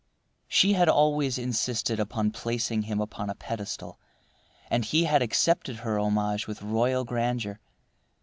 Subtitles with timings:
[0.47, 3.99] She had always insisted upon placing him upon a pedestal,
[4.67, 7.59] and he had accepted her homage with royal grandeur.